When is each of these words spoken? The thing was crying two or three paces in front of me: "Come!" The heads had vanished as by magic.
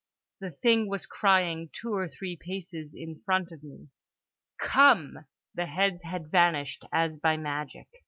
The 0.41 0.49
thing 0.49 0.87
was 0.89 1.05
crying 1.05 1.69
two 1.71 1.93
or 1.95 2.07
three 2.07 2.35
paces 2.35 2.89
in 2.95 3.21
front 3.23 3.51
of 3.51 3.61
me: 3.61 3.89
"Come!" 4.59 5.27
The 5.53 5.67
heads 5.67 6.01
had 6.01 6.31
vanished 6.31 6.83
as 6.91 7.17
by 7.19 7.37
magic. 7.37 7.87